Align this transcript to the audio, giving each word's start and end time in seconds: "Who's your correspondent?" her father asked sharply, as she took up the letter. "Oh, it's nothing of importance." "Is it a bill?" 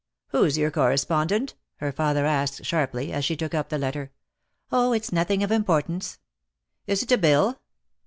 "Who's 0.29 0.57
your 0.57 0.71
correspondent?" 0.71 1.53
her 1.75 1.91
father 1.91 2.25
asked 2.25 2.65
sharply, 2.65 3.13
as 3.13 3.23
she 3.23 3.35
took 3.35 3.53
up 3.53 3.69
the 3.69 3.77
letter. 3.77 4.11
"Oh, 4.71 4.93
it's 4.93 5.11
nothing 5.11 5.43
of 5.43 5.51
importance." 5.51 6.17
"Is 6.87 7.03
it 7.03 7.11
a 7.11 7.19
bill?" 7.19 7.59